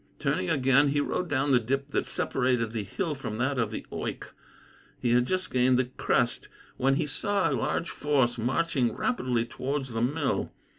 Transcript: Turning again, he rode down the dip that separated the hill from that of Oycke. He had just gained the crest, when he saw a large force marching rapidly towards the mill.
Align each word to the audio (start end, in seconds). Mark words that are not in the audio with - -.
Turning 0.17 0.49
again, 0.49 0.87
he 0.87 0.99
rode 0.99 1.29
down 1.29 1.51
the 1.51 1.59
dip 1.59 1.89
that 1.89 2.07
separated 2.07 2.71
the 2.71 2.81
hill 2.83 3.13
from 3.13 3.37
that 3.37 3.59
of 3.59 3.69
Oycke. 3.69 4.31
He 4.99 5.11
had 5.11 5.27
just 5.27 5.51
gained 5.51 5.77
the 5.77 5.91
crest, 5.95 6.49
when 6.77 6.95
he 6.95 7.05
saw 7.05 7.51
a 7.51 7.53
large 7.53 7.91
force 7.91 8.39
marching 8.39 8.93
rapidly 8.95 9.45
towards 9.45 9.91
the 9.91 10.01
mill. 10.01 10.51